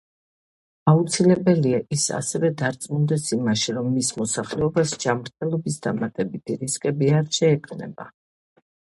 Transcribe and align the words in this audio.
აუცილებელია, 0.91 1.81
ის 1.97 2.05
ასევე 2.21 2.51
დარწმუნდეს 2.63 3.27
იმაში, 3.39 3.77
რომ 3.77 3.93
მის 3.99 4.11
მოსახლეობას 4.23 4.97
ჯანმრთელობის 5.07 5.81
დამატებითი 5.89 6.61
რისკები 6.67 7.17
არ 7.23 7.33
შეექმნება. 7.43 8.13